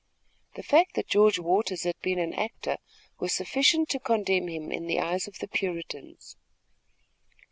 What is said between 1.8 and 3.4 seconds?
had been an actor was